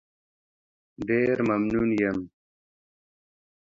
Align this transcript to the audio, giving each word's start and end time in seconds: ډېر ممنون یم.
ډېر 1.07 1.37
ممنون 1.47 1.89
یم. 2.01 2.17